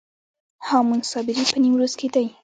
هامون 0.67 0.99
صابري 1.11 1.43
په 1.51 1.57
نیمروز 1.63 1.93
کې 1.99 2.07
دی 2.13 2.25